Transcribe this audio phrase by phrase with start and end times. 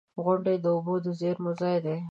[0.23, 1.97] •غونډۍ د اوبو د زیرمو ځای دی.